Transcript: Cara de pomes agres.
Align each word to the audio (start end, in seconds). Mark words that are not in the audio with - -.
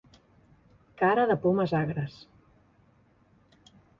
Cara 1.01 1.25
de 1.33 1.35
pomes 1.43 1.75
agres. 1.81 2.17